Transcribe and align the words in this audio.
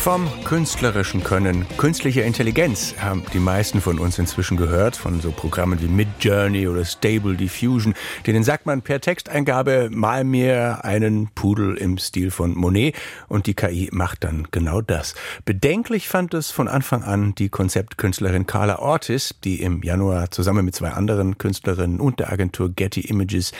Vom 0.00 0.30
künstlerischen 0.44 1.22
Können, 1.22 1.66
künstliche 1.76 2.22
Intelligenz 2.22 2.94
haben 2.98 3.22
die 3.34 3.38
meisten 3.38 3.82
von 3.82 3.98
uns 3.98 4.18
inzwischen 4.18 4.56
gehört, 4.56 4.96
von 4.96 5.20
so 5.20 5.30
Programmen 5.30 5.78
wie 5.82 5.88
Midjourney 5.88 6.68
oder 6.68 6.86
Stable 6.86 7.36
Diffusion. 7.36 7.92
Denen 8.26 8.42
sagt 8.42 8.64
man 8.64 8.80
per 8.80 9.02
Texteingabe 9.02 9.90
mal 9.92 10.24
mir 10.24 10.86
einen 10.86 11.28
Pudel 11.34 11.76
im 11.76 11.98
Stil 11.98 12.30
von 12.30 12.56
Monet 12.56 12.96
und 13.28 13.46
die 13.46 13.52
KI 13.52 13.90
macht 13.92 14.24
dann 14.24 14.48
genau 14.50 14.80
das. 14.80 15.14
Bedenklich 15.44 16.08
fand 16.08 16.32
es 16.32 16.50
von 16.50 16.66
Anfang 16.66 17.02
an 17.02 17.34
die 17.34 17.50
Konzeptkünstlerin 17.50 18.46
Carla 18.46 18.78
Ortiz, 18.78 19.34
die 19.44 19.60
im 19.60 19.82
Januar 19.82 20.30
zusammen 20.30 20.64
mit 20.64 20.74
zwei 20.74 20.92
anderen 20.92 21.36
Künstlerinnen 21.36 22.00
und 22.00 22.20
der 22.20 22.32
Agentur 22.32 22.70
Getty 22.70 23.02
Images 23.02 23.52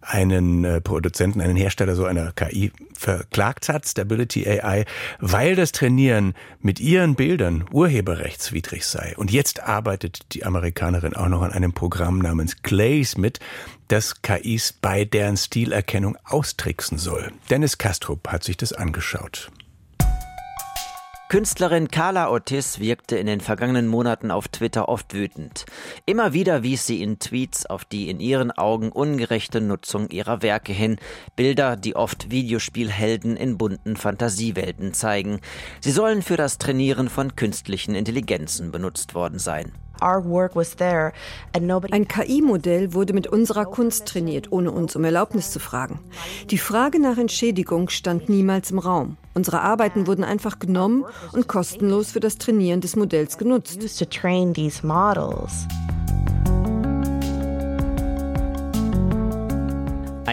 einen 0.00 0.64
äh, 0.64 0.80
Produzenten, 0.80 1.40
einen 1.40 1.56
Hersteller 1.56 1.94
so 1.94 2.04
einer 2.04 2.32
KI 2.32 2.72
verklagt 2.94 3.68
hat, 3.68 3.86
Stability 3.86 4.48
AI, 4.48 4.84
weil 5.18 5.56
das 5.56 5.72
Trainieren 5.74 6.34
mit 6.60 6.80
ihren 6.80 7.16
Bildern 7.16 7.64
urheberrechtswidrig 7.72 8.86
sei. 8.86 9.14
Und 9.16 9.30
jetzt 9.30 9.60
arbeitet 9.62 10.32
die 10.32 10.44
Amerikanerin 10.44 11.14
auch 11.14 11.28
noch 11.28 11.42
an 11.42 11.52
einem 11.52 11.72
Programm 11.72 12.20
namens 12.20 12.62
Glaze 12.62 13.20
mit, 13.20 13.40
das 13.88 14.22
KIs 14.22 14.72
bei 14.72 15.04
deren 15.04 15.36
Stilerkennung 15.36 16.16
austricksen 16.24 16.98
soll. 16.98 17.32
Dennis 17.50 17.76
Kastrup 17.76 18.28
hat 18.28 18.44
sich 18.44 18.56
das 18.56 18.72
angeschaut. 18.72 19.50
Künstlerin 21.30 21.88
Carla 21.88 22.28
Ortiz 22.28 22.78
wirkte 22.78 23.16
in 23.16 23.26
den 23.26 23.40
vergangenen 23.40 23.88
Monaten 23.88 24.30
auf 24.30 24.46
Twitter 24.48 24.88
oft 24.88 25.14
wütend. 25.14 25.64
Immer 26.06 26.32
wieder 26.32 26.62
wies 26.62 26.86
sie 26.86 27.02
in 27.02 27.18
Tweets 27.18 27.66
auf 27.66 27.84
die 27.84 28.10
in 28.10 28.20
ihren 28.20 28.50
Augen 28.52 28.92
ungerechte 28.92 29.60
Nutzung 29.60 30.10
ihrer 30.10 30.42
Werke 30.42 30.72
hin, 30.72 30.98
Bilder, 31.34 31.76
die 31.76 31.96
oft 31.96 32.30
Videospielhelden 32.30 33.36
in 33.36 33.56
bunten 33.56 33.96
Fantasiewelten 33.96 34.92
zeigen. 34.92 35.40
Sie 35.80 35.92
sollen 35.92 36.22
für 36.22 36.36
das 36.36 36.58
Trainieren 36.58 37.08
von 37.08 37.34
künstlichen 37.34 37.94
Intelligenzen 37.94 38.70
benutzt 38.70 39.14
worden 39.14 39.38
sein. 39.38 39.72
Ein 41.92 42.08
KI-Modell 42.08 42.94
wurde 42.94 43.12
mit 43.12 43.26
unserer 43.26 43.64
Kunst 43.64 44.06
trainiert, 44.06 44.52
ohne 44.52 44.70
uns 44.70 44.96
um 44.96 45.04
Erlaubnis 45.04 45.50
zu 45.50 45.58
fragen. 45.58 46.00
Die 46.50 46.58
Frage 46.58 47.00
nach 47.00 47.18
Entschädigung 47.18 47.88
stand 47.88 48.28
niemals 48.28 48.70
im 48.70 48.78
Raum. 48.78 49.16
Unsere 49.34 49.60
Arbeiten 49.62 50.06
wurden 50.06 50.24
einfach 50.24 50.58
genommen 50.58 51.04
und 51.32 51.48
kostenlos 51.48 52.12
für 52.12 52.20
das 52.20 52.38
Trainieren 52.38 52.80
des 52.80 52.96
Modells 52.96 53.38
genutzt. 53.38 53.80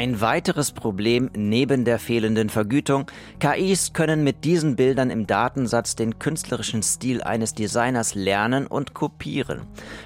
Ein 0.02 0.20
weiteres 0.20 0.72
Problem 0.72 1.30
neben 1.36 1.86
der 1.86 2.00
fehlenden 2.00 2.50
Vergütung, 2.50 3.06
KIs 3.40 3.94
können 3.94 4.24
mit 4.24 4.46
diesen 4.46 4.76
Bildern 4.76 5.12
im 5.12 5.28
Datensatz 5.28 5.96
den 5.96 6.18
künstlerischen 6.18 6.82
Stil 6.82 7.22
eines 7.22 7.54
Designers 7.54 8.16
lernen 8.16 8.66
und 8.66 8.96
kopieren. 8.96 9.62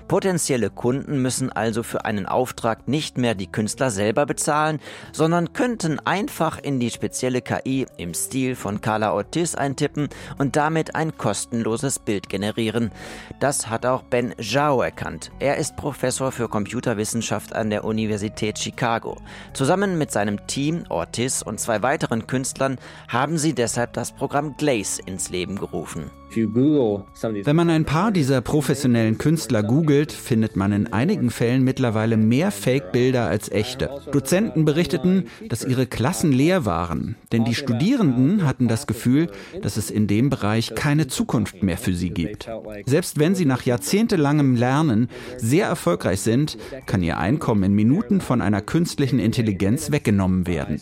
Potenzielle 0.10 0.70
Kunden 0.70 1.22
müssen 1.22 1.50
also 1.50 1.82
für 1.82 2.04
einen 2.04 2.26
Auftrag 2.26 2.90
nicht 2.90 3.18
mehr 3.18 3.36
die 3.36 3.48
Künstler 3.48 3.90
selber 3.90 4.26
bezahlen, 4.26 4.82
sondern 5.14 5.54
könnten 5.54 5.98
einfach 6.00 6.60
in 6.62 6.82
die 6.82 6.90
spezielle 6.90 7.42
KI 7.42 7.86
im 7.96 8.14
Stil 8.14 8.56
von 8.56 8.82
Carla 8.82 9.14
Ortiz 9.14 9.56
eintippen 9.56 10.10
und 10.38 10.58
damit 10.58 10.96
ein 10.96 11.18
kostenloses 11.18 12.00
Bild 12.00 12.28
generieren. 12.28 12.92
Das 13.40 13.70
hat 13.70 13.86
auch 13.86 14.04
Ben 14.04 14.36
Zhao 14.42 14.82
erkannt. 14.82 15.32
Er 15.40 15.56
ist 15.56 15.78
Professor 15.78 16.34
für 16.34 16.50
Computerwissenschaft 16.50 17.56
an 17.56 17.70
der 17.70 17.86
Universität 17.86 18.60
Chicago. 18.60 19.16
Zusammen 19.54 19.85
Zusammen 19.86 20.00
mit 20.00 20.12
seinem 20.12 20.48
Team, 20.48 20.86
Ortiz 20.90 21.44
und 21.44 21.60
zwei 21.60 21.84
weiteren 21.84 22.26
Künstlern 22.26 22.80
haben 23.08 23.38
sie 23.38 23.54
deshalb 23.54 23.94
das 23.94 24.12
Programm 24.12 24.58
Glaze 24.58 25.00
ins 25.06 25.30
Leben 25.30 25.60
gerufen. 25.60 26.10
Wenn 26.34 27.56
man 27.56 27.70
ein 27.70 27.86
paar 27.86 28.12
dieser 28.12 28.42
professionellen 28.42 29.18
Künstler 29.18 29.64
googelt, 29.64 30.12
findet 30.12 30.56
man 30.56 30.72
in 30.72 30.92
einigen 30.92 31.30
Fällen 31.30 31.64
mittlerweile 31.64 32.18
mehr 32.18 32.52
Fake-Bilder 32.52 33.28
als 33.28 33.50
echte. 33.52 33.90
Dozenten 34.12 34.66
berichteten, 34.66 35.26
dass 35.48 35.64
ihre 35.64 35.86
Klassen 35.86 36.32
leer 36.32 36.66
waren, 36.66 37.16
denn 37.32 37.46
die 37.46 37.56
Studierenden 37.56 38.46
hatten 38.46 38.68
das 38.68 38.88
Gefühl, 38.88 39.30
dass 39.62 39.78
es 39.78 39.90
in 39.90 40.08
dem 40.08 40.30
Bereich 40.30 40.74
keine 40.76 41.08
Zukunft 41.08 41.64
mehr 41.64 41.78
für 41.78 41.94
sie 41.94 42.10
gibt. 42.10 42.50
Selbst 42.86 43.20
wenn 43.20 43.36
sie 43.36 43.46
nach 43.46 43.64
jahrzehntelangem 43.64 44.56
Lernen 44.56 45.10
sehr 45.38 45.68
erfolgreich 45.68 46.22
sind, 46.22 46.58
kann 46.86 47.04
ihr 47.04 47.18
Einkommen 47.18 47.64
in 47.64 47.74
Minuten 47.74 48.22
von 48.22 48.42
einer 48.42 48.62
künstlichen 48.62 49.20
Intelligenz 49.20 49.92
weggenommen 49.92 50.48
werden. 50.48 50.80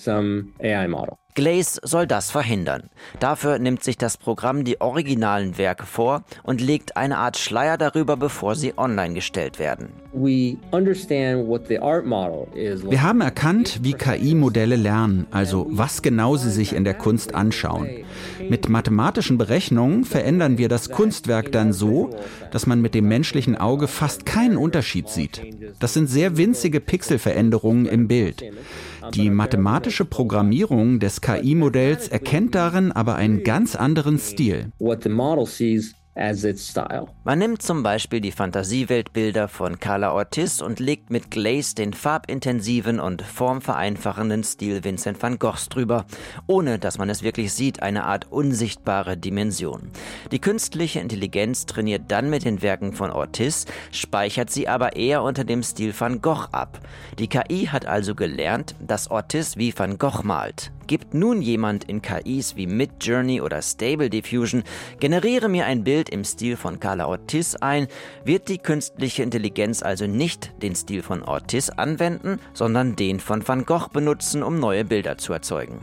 Glaze 1.33 1.79
soll 1.83 2.07
das 2.07 2.31
verhindern. 2.31 2.89
Dafür 3.19 3.59
nimmt 3.59 3.83
sich 3.83 3.97
das 3.97 4.17
Programm 4.17 4.63
die 4.63 4.81
originalen 4.81 5.57
Werke 5.57 5.85
vor 5.85 6.23
und 6.43 6.61
legt 6.61 6.97
eine 6.97 7.17
Art 7.17 7.37
Schleier 7.37 7.77
darüber, 7.77 8.17
bevor 8.17 8.55
sie 8.55 8.77
online 8.77 9.13
gestellt 9.13 9.59
werden. 9.59 10.02
Wir 12.89 13.01
haben 13.01 13.21
erkannt, 13.21 13.79
wie 13.81 13.93
KI-Modelle 13.93 14.75
lernen, 14.75 15.25
also 15.31 15.67
was 15.69 16.01
genau 16.01 16.35
sie 16.35 16.51
sich 16.51 16.73
in 16.73 16.83
der 16.83 16.93
Kunst 16.93 17.33
anschauen. 17.33 17.87
Mit 18.47 18.69
mathematischen 18.69 19.37
Berechnungen 19.37 20.03
verändern 20.03 20.57
wir 20.57 20.69
das 20.69 20.89
Kunstwerk 20.89 21.51
dann 21.51 21.73
so, 21.73 22.11
dass 22.51 22.67
man 22.67 22.81
mit 22.81 22.93
dem 22.93 23.07
menschlichen 23.07 23.57
Auge 23.57 23.87
fast 23.87 24.25
keinen 24.25 24.57
Unterschied 24.57 25.09
sieht. 25.09 25.41
Das 25.79 25.93
sind 25.93 26.07
sehr 26.07 26.37
winzige 26.37 26.79
Pixelveränderungen 26.79 27.85
im 27.85 28.07
Bild. 28.07 28.43
Die 29.13 29.29
mathematische 29.29 30.05
Programmierung 30.05 30.99
des 30.99 31.21
KI-Modells 31.21 32.07
erkennt 32.07 32.55
darin 32.55 32.91
aber 32.91 33.15
einen 33.15 33.43
ganz 33.43 33.75
anderen 33.75 34.19
Stil. 34.19 34.71
Man 37.23 37.39
nimmt 37.39 37.63
zum 37.63 37.81
Beispiel 37.81 38.21
die 38.21 38.31
Fantasieweltbilder 38.31 39.47
von 39.47 39.79
Carla 39.79 40.13
Ortiz 40.13 40.61
und 40.61 40.79
legt 40.79 41.09
mit 41.09 41.31
Glaze 41.31 41.73
den 41.73 41.93
farbintensiven 41.93 42.99
und 42.99 43.23
formvereinfachenden 43.23 44.43
Stil 44.43 44.83
Vincent 44.83 45.21
van 45.23 45.39
Goghs 45.39 45.69
drüber, 45.69 46.05
ohne 46.45 46.77
dass 46.77 46.99
man 46.99 47.09
es 47.09 47.23
wirklich 47.23 47.51
sieht, 47.53 47.81
eine 47.81 48.03
Art 48.03 48.31
unsichtbare 48.31 49.17
Dimension. 49.17 49.89
Die 50.31 50.39
künstliche 50.39 50.99
Intelligenz 50.99 51.65
trainiert 51.65 52.03
dann 52.09 52.29
mit 52.29 52.45
den 52.45 52.61
Werken 52.61 52.93
von 52.93 53.09
Ortiz, 53.09 53.65
speichert 53.91 54.51
sie 54.51 54.67
aber 54.67 54.95
eher 54.95 55.23
unter 55.23 55.43
dem 55.43 55.63
Stil 55.63 55.95
van 55.97 56.21
Gogh 56.21 56.47
ab. 56.51 56.79
Die 57.17 57.27
KI 57.27 57.69
hat 57.71 57.87
also 57.87 58.13
gelernt, 58.13 58.75
dass 58.79 59.09
Ortiz 59.09 59.57
wie 59.57 59.73
van 59.75 59.97
Gogh 59.97 60.21
malt. 60.23 60.71
Gibt 60.87 61.13
nun 61.13 61.41
jemand 61.41 61.85
in 61.85 62.01
KIs 62.01 62.55
wie 62.55 62.67
Midjourney 62.67 63.41
oder 63.41 63.61
Stable 63.61 64.09
Diffusion, 64.09 64.63
generiere 64.99 65.47
mir 65.47 65.65
ein 65.65 65.83
Bild 65.83 66.09
im 66.09 66.23
Stil 66.23 66.57
von 66.57 66.79
Carla 66.79 67.07
Ortiz 67.07 67.55
ein, 67.55 67.87
wird 68.25 68.49
die 68.49 68.57
künstliche 68.57 69.23
Intelligenz 69.23 69.81
also 69.81 70.07
nicht 70.07 70.51
den 70.61 70.75
Stil 70.75 71.01
von 71.01 71.23
Ortiz 71.23 71.69
anwenden, 71.69 72.39
sondern 72.53 72.95
den 72.95 73.19
von 73.19 73.47
Van 73.47 73.65
Gogh 73.65 73.89
benutzen, 73.93 74.43
um 74.43 74.59
neue 74.59 74.85
Bilder 74.85 75.17
zu 75.17 75.33
erzeugen. 75.33 75.79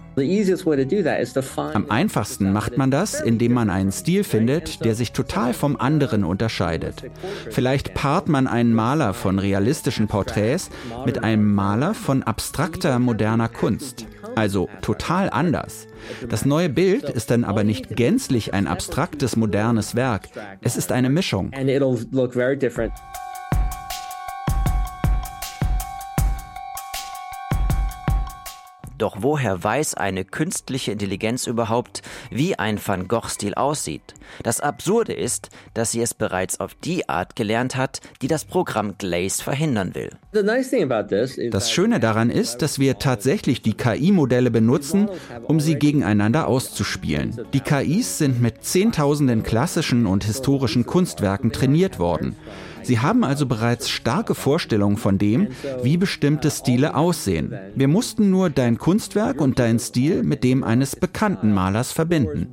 Am 1.74 1.90
einfachsten 1.90 2.52
macht 2.52 2.76
man 2.76 2.90
das, 2.90 3.20
indem 3.20 3.52
man 3.52 3.70
einen 3.70 3.92
Stil 3.92 4.24
findet, 4.24 4.84
der 4.84 4.94
sich 4.94 5.12
total 5.12 5.54
vom 5.54 5.76
anderen 5.76 6.24
unterscheidet. 6.24 7.04
Vielleicht 7.50 7.94
paart 7.94 8.28
man 8.28 8.46
einen 8.46 8.74
Maler 8.74 9.14
von 9.14 9.38
realistischen 9.38 10.08
Porträts 10.08 10.70
mit 11.06 11.24
einem 11.24 11.54
Maler 11.54 11.94
von 11.94 12.22
abstrakter 12.22 12.98
moderner 12.98 13.48
Kunst. 13.48 14.06
Also 14.40 14.70
total 14.80 15.28
anders. 15.28 15.86
Das 16.30 16.46
neue 16.46 16.70
Bild 16.70 17.04
ist 17.04 17.30
dann 17.30 17.44
aber 17.44 17.62
nicht 17.62 17.94
gänzlich 17.94 18.54
ein 18.54 18.68
abstraktes 18.68 19.36
modernes 19.36 19.94
Werk. 19.96 20.30
Es 20.62 20.78
ist 20.78 20.92
eine 20.92 21.10
Mischung. 21.10 21.50
Doch 29.00 29.16
woher 29.20 29.64
weiß 29.64 29.94
eine 29.94 30.26
künstliche 30.26 30.92
Intelligenz 30.92 31.46
überhaupt, 31.46 32.02
wie 32.30 32.58
ein 32.58 32.78
Van 32.84 33.08
Gogh-Stil 33.08 33.54
aussieht? 33.54 34.14
Das 34.42 34.60
Absurde 34.60 35.14
ist, 35.14 35.48
dass 35.72 35.92
sie 35.92 36.02
es 36.02 36.12
bereits 36.12 36.60
auf 36.60 36.74
die 36.74 37.08
Art 37.08 37.34
gelernt 37.34 37.76
hat, 37.76 38.02
die 38.20 38.28
das 38.28 38.44
Programm 38.44 38.98
Glaze 38.98 39.42
verhindern 39.42 39.94
will. 39.94 40.10
Das 41.50 41.72
Schöne 41.72 41.98
daran 41.98 42.28
ist, 42.28 42.58
dass 42.58 42.78
wir 42.78 42.98
tatsächlich 42.98 43.62
die 43.62 43.72
KI-Modelle 43.72 44.50
benutzen, 44.50 45.08
um 45.44 45.60
sie 45.60 45.76
gegeneinander 45.76 46.46
auszuspielen. 46.46 47.40
Die 47.54 47.60
KIs 47.60 48.18
sind 48.18 48.42
mit 48.42 48.64
Zehntausenden 48.64 49.42
klassischen 49.42 50.04
und 50.04 50.24
historischen 50.24 50.84
Kunstwerken 50.84 51.52
trainiert 51.52 51.98
worden. 51.98 52.36
Sie 52.82 52.98
haben 52.98 53.24
also 53.24 53.46
bereits 53.46 53.90
starke 53.90 54.34
Vorstellungen 54.34 54.96
von 54.96 55.18
dem, 55.18 55.48
wie 55.82 55.96
bestimmte 55.96 56.50
Stile 56.50 56.94
aussehen. 56.94 57.54
Wir 57.74 57.88
mussten 57.88 58.30
nur 58.30 58.50
dein 58.50 58.78
Kunstwerk 58.78 58.89
und 59.40 59.58
deinen 59.58 59.78
Stil 59.78 60.22
mit 60.22 60.42
dem 60.42 60.64
eines 60.64 60.96
bekannten 60.96 61.52
Malers 61.52 61.92
verbinden. 61.92 62.48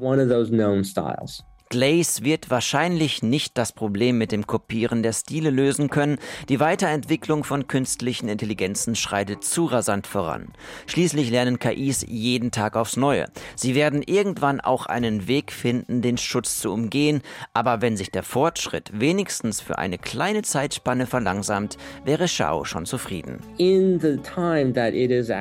Glaze 1.69 2.23
wird 2.23 2.49
wahrscheinlich 2.49 3.23
nicht 3.23 3.57
das 3.57 3.71
Problem 3.71 4.17
mit 4.17 4.31
dem 4.31 4.47
Kopieren 4.47 5.03
der 5.03 5.13
Stile 5.13 5.49
lösen 5.49 5.89
können. 5.89 6.17
Die 6.49 6.59
Weiterentwicklung 6.59 7.43
von 7.43 7.67
künstlichen 7.67 8.29
Intelligenzen 8.29 8.95
schreitet 8.95 9.43
zu 9.43 9.65
rasant 9.65 10.07
voran. 10.07 10.53
Schließlich 10.85 11.29
lernen 11.29 11.59
KIs 11.59 12.05
jeden 12.07 12.51
Tag 12.51 12.75
aufs 12.75 12.97
Neue. 12.97 13.25
Sie 13.55 13.75
werden 13.75 14.01
irgendwann 14.01 14.61
auch 14.61 14.85
einen 14.85 15.27
Weg 15.27 15.51
finden, 15.51 16.01
den 16.01 16.17
Schutz 16.17 16.59
zu 16.59 16.71
umgehen, 16.71 17.21
aber 17.53 17.81
wenn 17.81 17.97
sich 17.97 18.11
der 18.11 18.23
Fortschritt 18.23 18.91
wenigstens 18.93 19.61
für 19.61 19.77
eine 19.77 19.97
kleine 19.97 20.43
Zeitspanne 20.43 21.05
verlangsamt, 21.05 21.77
wäre 22.05 22.27
Shao 22.27 22.63
schon 22.63 22.85
zufrieden. 22.85 23.41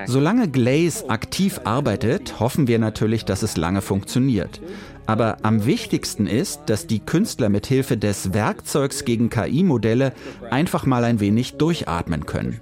Solange 0.07 0.49
Glaze 0.49 1.09
aktiv 1.09 1.61
arbeitet, 1.65 2.41
hoffen 2.41 2.67
wir 2.67 2.79
natürlich, 2.79 3.25
dass 3.25 3.43
es 3.43 3.57
lange 3.57 3.83
funktioniert. 3.83 4.61
Aber 5.07 5.39
am 5.43 5.67
wichtigsten 5.67 6.27
ist, 6.27 6.63
dass 6.67 6.87
die 6.87 7.01
Künstler 7.01 7.49
mit 7.49 7.67
Hilfe 7.67 7.97
des 7.97 8.35
Werkzeugs 8.35 9.05
gegen 9.05 9.31
KI-Modelle 9.31 10.13
einfach 10.51 10.85
mal 10.87 11.05
ein 11.05 11.21
wenig 11.21 11.57
durchatmen 11.57 12.27
können. 12.27 12.61